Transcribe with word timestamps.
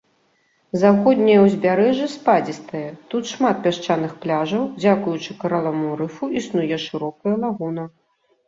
Заходняе 0.83 1.35
ўзбярэжжа 1.41 2.07
спадзістае, 2.13 2.81
тут 3.11 3.23
шмат 3.33 3.55
пясчаных 3.67 4.15
пляжаў, 4.23 4.63
дзякуючы 4.81 5.31
каралаваму 5.45 5.93
рыфу 6.01 6.25
існуе 6.41 6.75
шырокая 6.89 7.35
лагуна. 7.47 7.83